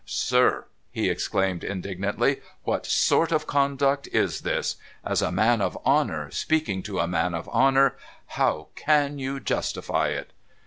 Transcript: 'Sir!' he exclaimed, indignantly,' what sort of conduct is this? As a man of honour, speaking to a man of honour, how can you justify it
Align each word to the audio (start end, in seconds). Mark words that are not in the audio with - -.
'Sir!' 0.03 0.65
he 0.91 1.11
exclaimed, 1.11 1.63
indignantly,' 1.63 2.41
what 2.63 2.87
sort 2.87 3.31
of 3.31 3.45
conduct 3.45 4.07
is 4.11 4.41
this? 4.41 4.77
As 5.05 5.21
a 5.21 5.31
man 5.31 5.61
of 5.61 5.77
honour, 5.85 6.31
speaking 6.31 6.81
to 6.81 6.97
a 6.97 7.07
man 7.07 7.35
of 7.35 7.47
honour, 7.49 7.95
how 8.29 8.69
can 8.75 9.19
you 9.19 9.39
justify 9.39 10.07
it 10.07 10.31